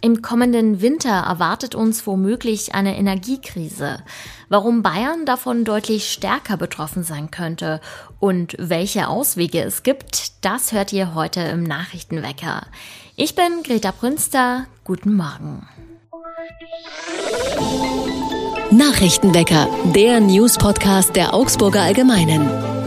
[0.00, 3.98] Im kommenden Winter erwartet uns womöglich eine Energiekrise.
[4.48, 7.80] Warum Bayern davon deutlich stärker betroffen sein könnte
[8.20, 12.66] und welche Auswege es gibt, das hört ihr heute im Nachrichtenwecker.
[13.16, 14.66] Ich bin Greta Brünster.
[14.84, 15.66] Guten Morgen.
[18.70, 22.77] Nachrichtenwecker, der News-Podcast der Augsburger Allgemeinen.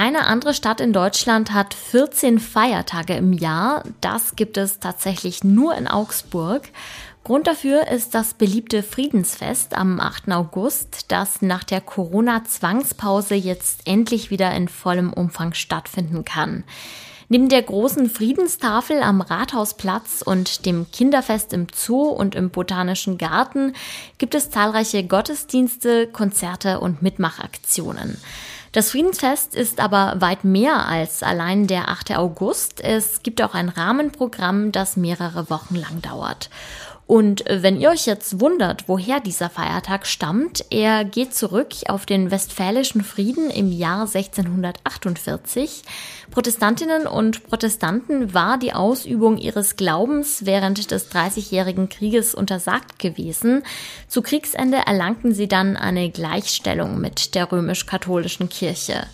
[0.00, 3.84] Keine andere Stadt in Deutschland hat 14 Feiertage im Jahr.
[4.00, 6.70] Das gibt es tatsächlich nur in Augsburg.
[7.22, 10.32] Grund dafür ist das beliebte Friedensfest am 8.
[10.32, 16.64] August, das nach der Corona-Zwangspause jetzt endlich wieder in vollem Umfang stattfinden kann.
[17.28, 23.74] Neben der großen Friedenstafel am Rathausplatz und dem Kinderfest im Zoo und im Botanischen Garten
[24.16, 28.16] gibt es zahlreiche Gottesdienste, Konzerte und Mitmachaktionen.
[28.72, 32.16] Das Friedensfest ist aber weit mehr als allein der 8.
[32.16, 32.80] August.
[32.80, 36.50] Es gibt auch ein Rahmenprogramm, das mehrere Wochen lang dauert.
[37.10, 42.30] Und wenn ihr euch jetzt wundert, woher dieser Feiertag stammt, er geht zurück auf den
[42.30, 45.82] Westfälischen Frieden im Jahr 1648.
[46.30, 53.64] Protestantinnen und Protestanten war die Ausübung ihres Glaubens während des Dreißigjährigen Krieges untersagt gewesen.
[54.06, 59.08] Zu Kriegsende erlangten sie dann eine Gleichstellung mit der römisch-katholischen Kirche.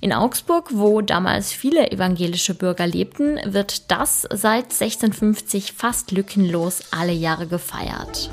[0.00, 7.12] In Augsburg, wo damals viele evangelische Bürger lebten, wird das seit 1650 fast lückenlos alle
[7.12, 8.30] Jahre gefeiert.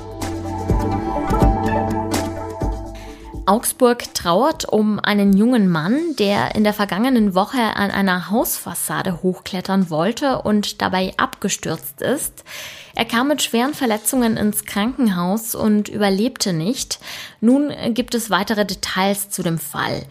[3.50, 9.90] Augsburg trauert um einen jungen Mann, der in der vergangenen Woche an einer Hausfassade hochklettern
[9.90, 12.44] wollte und dabei abgestürzt ist.
[12.94, 16.98] Er kam mit schweren Verletzungen ins Krankenhaus und überlebte nicht.
[17.40, 20.04] Nun gibt es weitere Details zu dem Fall.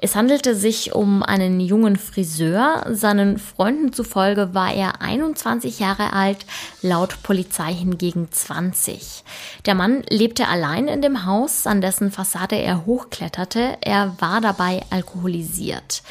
[0.00, 2.86] Es handelte sich um einen jungen Friseur.
[2.90, 6.46] Seinen Freunden zufolge war er 21 Jahre alt,
[6.82, 9.24] laut Polizei hingegen 20.
[9.64, 13.78] Der Mann lebte allein in dem Haus, an dessen Fassade er hochkletterte.
[13.80, 16.02] Er war dabei alkoholisiert.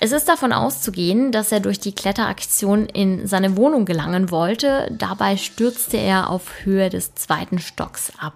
[0.00, 4.88] Es ist davon auszugehen, dass er durch die Kletteraktion in seine Wohnung gelangen wollte.
[4.96, 8.34] Dabei stürzte er auf Höhe des zweiten Stocks ab.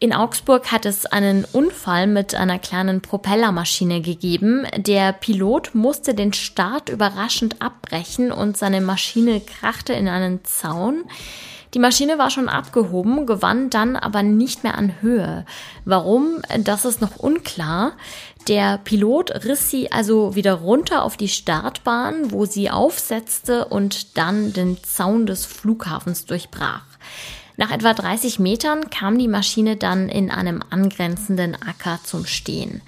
[0.00, 4.66] In Augsburg hat es einen Unfall mit einer kleinen Propellermaschine gegeben.
[4.76, 11.04] Der Pilot musste den Start überraschend abbrechen und seine Maschine krachte in einen Zaun.
[11.74, 15.46] Die Maschine war schon abgehoben, gewann dann aber nicht mehr an Höhe.
[15.86, 16.42] Warum?
[16.64, 17.92] Das ist noch unklar.
[18.46, 24.52] Der Pilot riss sie also wieder runter auf die Startbahn, wo sie aufsetzte und dann
[24.52, 26.84] den Zaun des Flughafens durchbrach.
[27.56, 32.82] Nach etwa 30 Metern kam die Maschine dann in einem angrenzenden Acker zum Stehen.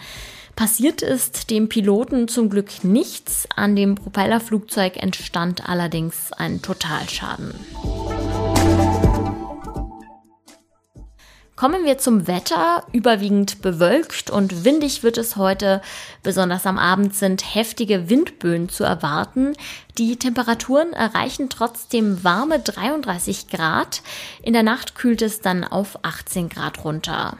[0.57, 7.55] Passiert ist dem Piloten zum Glück nichts, an dem Propellerflugzeug entstand allerdings ein Totalschaden.
[11.65, 12.85] Kommen wir zum Wetter.
[12.93, 15.81] Überwiegend bewölkt und windig wird es heute.
[16.23, 19.55] Besonders am Abend sind heftige Windböen zu erwarten.
[19.97, 24.03] Die Temperaturen erreichen trotzdem warme 33 Grad.
[24.43, 27.39] In der Nacht kühlt es dann auf 18 Grad runter.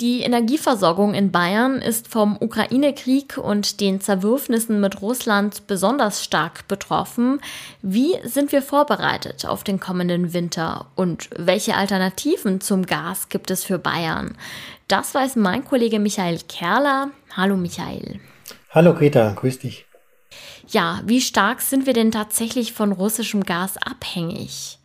[0.00, 7.38] Die Energieversorgung in Bayern ist vom Ukraine-Krieg und den Zerwürfnissen mit Russland besonders stark betroffen.
[7.82, 13.62] Wie sind wir vorbereitet auf den kommenden Winter und welche Alternativen zum Gas gibt es
[13.62, 14.38] für Bayern?
[14.88, 17.10] Das weiß mein Kollege Michael Kerler.
[17.36, 18.20] Hallo Michael.
[18.70, 19.84] Hallo Greta, grüß dich.
[20.66, 24.78] Ja, wie stark sind wir denn tatsächlich von russischem Gas abhängig?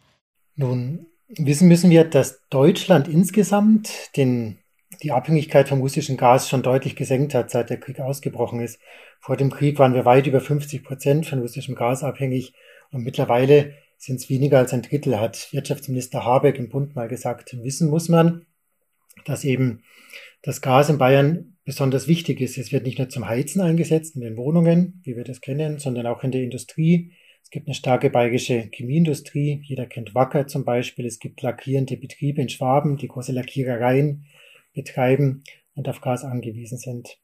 [0.57, 4.57] Nun, wissen müssen wir, dass Deutschland insgesamt den
[5.03, 8.79] die Abhängigkeit vom russischen Gas schon deutlich gesenkt hat, seit der Krieg ausgebrochen ist.
[9.19, 12.53] Vor dem Krieg waren wir weit über 50 Prozent von russischem Gas abhängig
[12.91, 17.55] und mittlerweile sind es weniger als ein Drittel, hat Wirtschaftsminister Habeck im Bund mal gesagt.
[17.63, 18.45] Wissen muss man,
[19.25, 19.83] dass eben
[20.41, 22.57] das Gas in Bayern besonders wichtig ist.
[22.57, 26.05] Es wird nicht nur zum Heizen eingesetzt in den Wohnungen, wie wir das kennen, sondern
[26.05, 27.13] auch in der Industrie.
[27.41, 29.61] Es gibt eine starke bayerische Chemieindustrie.
[29.63, 31.05] Jeder kennt Wacker zum Beispiel.
[31.05, 34.25] Es gibt lackierende Betriebe in Schwaben, die große Lackierereien
[34.75, 35.43] betreiben
[35.73, 37.17] und auf Gas angewiesen sind.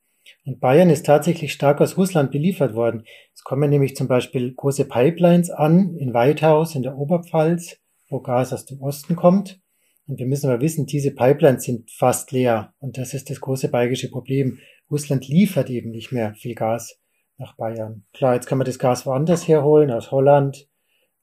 [0.46, 3.06] Und Bayern ist tatsächlich stark aus Russland beliefert worden.
[3.36, 7.78] Es kommen nämlich zum Beispiel große Pipelines an in Weithaus in der Oberpfalz,
[8.10, 9.60] wo Gas aus dem Osten kommt.
[10.08, 12.74] Und wir müssen aber wissen, diese Pipelines sind fast leer.
[12.80, 14.60] Und das ist das große bayerische Problem.
[14.90, 17.00] Russland liefert eben nicht mehr viel Gas
[17.38, 18.04] nach Bayern.
[18.14, 20.68] Klar, jetzt kann man das Gas woanders herholen, aus Holland,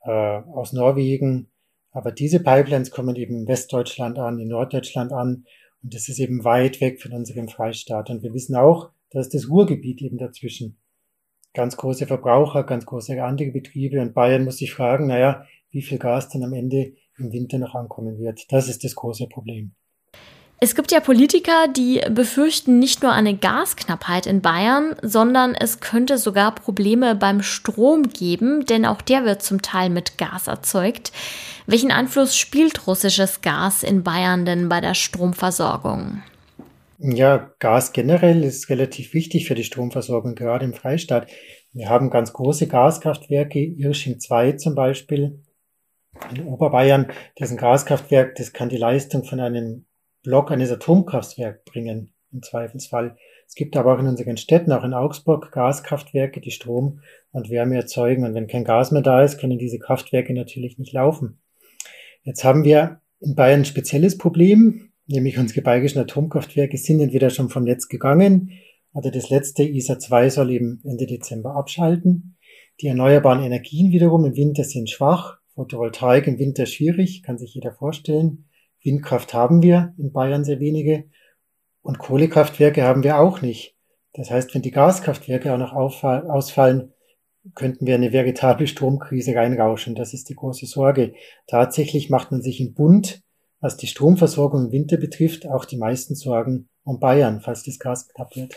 [0.03, 1.51] äh, aus Norwegen.
[1.91, 5.45] Aber diese Pipelines kommen eben in Westdeutschland an, in Norddeutschland an
[5.83, 8.11] Und das ist eben weit weg von unserem Freistaat.
[8.11, 10.79] Und wir wissen auch, dass das Ruhrgebiet eben dazwischen
[11.55, 14.01] ganz große Verbraucher, ganz große andere Betriebe.
[14.01, 17.75] Und Bayern muss sich fragen, naja, wie viel Gas dann am Ende im Winter noch
[17.75, 18.51] ankommen wird.
[18.53, 19.75] Das ist das große Problem.
[20.61, 26.19] Es gibt ja Politiker, die befürchten nicht nur eine Gasknappheit in Bayern, sondern es könnte
[26.19, 31.13] sogar Probleme beim Strom geben, denn auch der wird zum Teil mit Gas erzeugt.
[31.67, 36.23] Welchen Einfluss spielt russisches Gas in Bayern denn bei der Stromversorgung?
[36.99, 41.29] Ja, Gas generell ist relativ wichtig für die Stromversorgung, gerade im Freistaat.
[41.73, 45.41] Wir haben ganz große Gaskraftwerke, Irsching 2 zum Beispiel,
[46.35, 47.13] in Oberbayern.
[47.37, 49.85] Das ist ein Gaskraftwerk, das kann die Leistung von einem
[50.29, 53.17] Block eines Atomkraftwerks bringen, im Zweifelsfall.
[53.47, 57.77] Es gibt aber auch in unseren Städten, auch in Augsburg, Gaskraftwerke, die Strom und Wärme
[57.77, 58.27] erzeugen.
[58.27, 61.41] Und wenn kein Gas mehr da ist, können diese Kraftwerke natürlich nicht laufen.
[62.25, 67.49] Jetzt haben wir in Bayern ein spezielles Problem, nämlich unsere bayerischen Atomkraftwerke sind entweder schon
[67.49, 68.51] vom Netz gegangen
[68.93, 72.37] oder das letzte ISA 2 soll eben Ende Dezember abschalten.
[72.83, 75.39] Die erneuerbaren Energien wiederum im Winter sind schwach.
[75.55, 78.45] Photovoltaik im Winter schwierig, kann sich jeder vorstellen.
[78.83, 81.05] Windkraft haben wir in Bayern sehr wenige
[81.83, 83.77] und Kohlekraftwerke haben wir auch nicht.
[84.15, 86.93] Das heißt, wenn die Gaskraftwerke auch noch ausfallen,
[87.55, 89.95] könnten wir eine veritable Stromkrise reinrauschen.
[89.95, 91.15] Das ist die große Sorge.
[91.47, 93.23] Tatsächlich macht man sich im Bund,
[93.61, 98.09] was die Stromversorgung im Winter betrifft, auch die meisten Sorgen um Bayern, falls das Gas
[98.09, 98.55] knapp wird.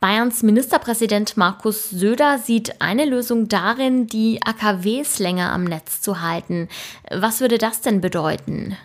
[0.00, 6.68] Bayerns Ministerpräsident Markus Söder sieht eine Lösung darin, die AKWs länger am Netz zu halten.
[7.10, 8.76] Was würde das denn bedeuten?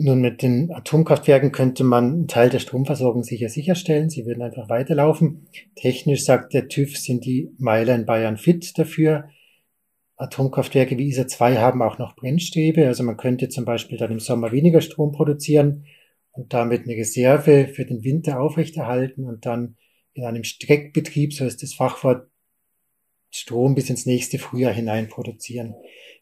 [0.00, 4.10] Nun, mit den Atomkraftwerken könnte man einen Teil der Stromversorgung sicher sicherstellen.
[4.10, 5.48] Sie würden einfach weiterlaufen.
[5.74, 9.28] Technisch sagt der TÜV, sind die Meiler in Bayern fit dafür.
[10.14, 12.86] Atomkraftwerke wie ISA 2 haben auch noch Brennstäbe.
[12.86, 15.86] Also man könnte zum Beispiel dann im Sommer weniger Strom produzieren
[16.30, 19.78] und damit eine Reserve für den Winter aufrechterhalten und dann
[20.14, 22.28] in einem Streckbetrieb, so ist das Fachwort,
[23.30, 25.74] Strom bis ins nächste Frühjahr hinein produzieren.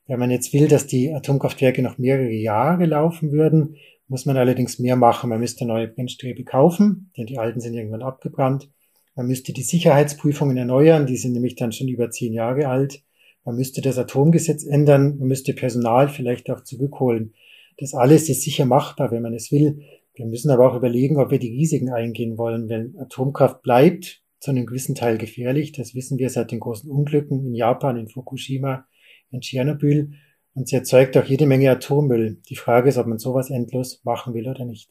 [0.07, 3.77] Wenn man jetzt will, dass die Atomkraftwerke noch mehrere Jahre laufen würden,
[4.09, 5.31] muss man allerdings mehr machen.
[5.31, 8.71] Man müsste neue Brennstäbe kaufen, denn die alten sind irgendwann abgebrannt.
[9.17, 13.03] Man müsste die Sicherheitsprüfungen erneuern, die sind nämlich dann schon über zehn Jahre alt.
[13.45, 17.33] Man müsste das Atomgesetz ändern, man müsste Personal vielleicht auch zurückholen.
[17.79, 19.81] Das alles ist sicher machbar, wenn man es will.
[20.15, 22.69] Wir müssen aber auch überlegen, ob wir die Risiken eingehen wollen.
[22.69, 27.45] Wenn Atomkraft bleibt zu einem gewissen Teil gefährlich, das wissen wir seit den großen Unglücken
[27.45, 28.87] in Japan, in Fukushima,
[29.31, 30.13] in Tschernobyl
[30.55, 32.39] und sie erzeugt auch jede Menge Atommüll.
[32.49, 34.91] Die Frage ist, ob man sowas endlos machen will oder nicht.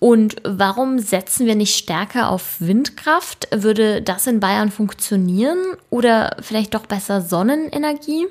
[0.00, 3.48] Und warum setzen wir nicht stärker auf Windkraft?
[3.50, 5.58] Würde das in Bayern funktionieren
[5.90, 8.26] oder vielleicht doch besser Sonnenenergie?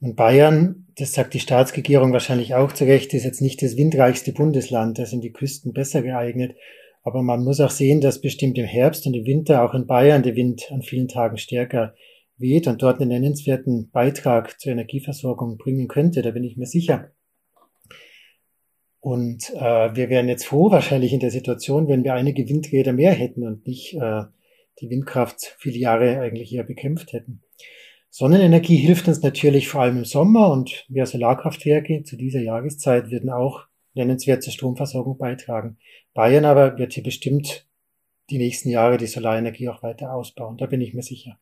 [0.00, 4.32] In Bayern, das sagt die Staatsregierung wahrscheinlich auch zu Recht, ist jetzt nicht das windreichste
[4.32, 4.98] Bundesland.
[4.98, 6.56] Da sind die Küsten besser geeignet.
[7.04, 10.22] Aber man muss auch sehen, dass bestimmt im Herbst und im Winter auch in Bayern
[10.22, 11.94] der Wind an vielen Tagen stärker
[12.36, 17.12] weht und dort einen nennenswerten Beitrag zur Energieversorgung bringen könnte, da bin ich mir sicher.
[19.00, 23.12] Und äh, wir wären jetzt froh wahrscheinlich in der Situation, wenn wir einige Windräder mehr
[23.12, 24.22] hätten und nicht äh,
[24.80, 27.42] die Windkraft viele Jahre eigentlich eher bekämpft hätten.
[28.08, 33.28] Sonnenenergie hilft uns natürlich vor allem im Sommer und mehr Solarkraftwerke zu dieser Jahreszeit würden
[33.28, 35.78] auch nennenswert zur Stromversorgung beitragen.
[36.14, 37.66] Bayern aber wird hier bestimmt
[38.30, 41.38] die nächsten Jahre die Solarenergie auch weiter ausbauen, da bin ich mir sicher.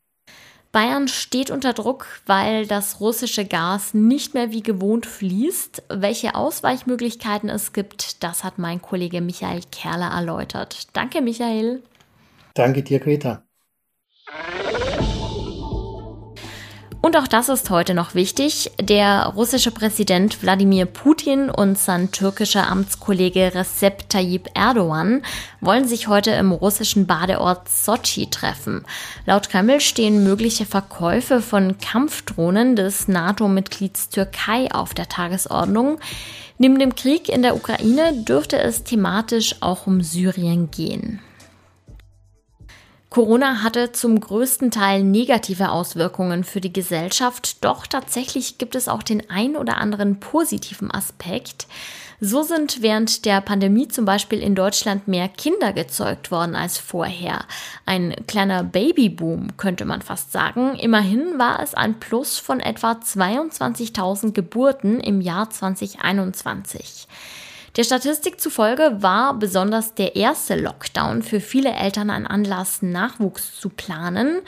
[0.73, 5.83] Bayern steht unter Druck, weil das russische Gas nicht mehr wie gewohnt fließt.
[5.89, 10.87] Welche Ausweichmöglichkeiten es gibt, das hat mein Kollege Michael Kerler erläutert.
[10.93, 11.83] Danke, Michael.
[12.55, 13.43] Danke dir, Greta.
[17.05, 18.71] Und auch das ist heute noch wichtig.
[18.81, 25.21] Der russische Präsident Wladimir Putin und sein türkischer Amtskollege Recep Tayyip Erdogan
[25.59, 28.85] wollen sich heute im russischen Badeort Sochi treffen.
[29.25, 35.99] Laut Kreml stehen mögliche Verkäufe von Kampfdrohnen des NATO-Mitglieds Türkei auf der Tagesordnung.
[36.57, 41.19] Neben dem Krieg in der Ukraine dürfte es thematisch auch um Syrien gehen.
[43.13, 49.03] Corona hatte zum größten Teil negative Auswirkungen für die Gesellschaft, doch tatsächlich gibt es auch
[49.03, 51.67] den ein oder anderen positiven Aspekt.
[52.19, 57.45] So sind während der Pandemie zum Beispiel in Deutschland mehr Kinder gezeugt worden als vorher.
[57.85, 60.73] Ein kleiner Babyboom könnte man fast sagen.
[60.73, 67.07] Immerhin war es ein Plus von etwa 22.000 Geburten im Jahr 2021.
[67.75, 73.69] Der Statistik zufolge war besonders der erste Lockdown für viele Eltern ein Anlass, Nachwuchs zu
[73.69, 74.41] planen.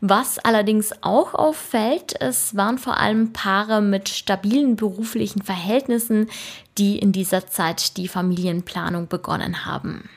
[0.00, 6.28] Was allerdings auch auffällt, es waren vor allem Paare mit stabilen beruflichen Verhältnissen,
[6.76, 10.10] die in dieser Zeit die Familienplanung begonnen haben.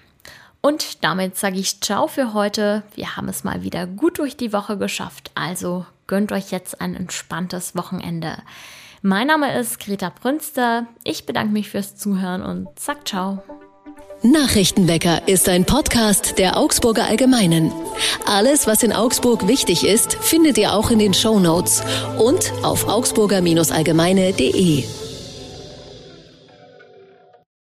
[0.61, 2.81] Und damit sage ich Ciao für heute.
[2.95, 6.95] Wir haben es mal wieder gut durch die Woche geschafft, also gönnt euch jetzt ein
[6.95, 8.37] entspanntes Wochenende.
[9.07, 10.87] Mein Name ist Greta Brünster.
[11.03, 13.37] Ich bedanke mich fürs Zuhören und sag ciao.
[14.23, 17.71] Nachrichtenwecker ist ein Podcast der Augsburger Allgemeinen.
[18.25, 21.83] Alles, was in Augsburg wichtig ist, findet ihr auch in den Show Notes
[22.17, 25.04] und auf augsburger-allgemeine.de.